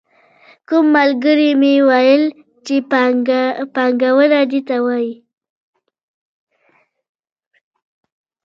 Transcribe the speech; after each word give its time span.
کوم 0.67 0.85
ملګري 0.97 1.49
مې 1.59 1.73
ویل 1.89 2.23
چې 2.65 2.75
پانګونه 2.91 4.41
دې 4.51 4.61
ته 4.67 4.77
وايي. 4.85 5.13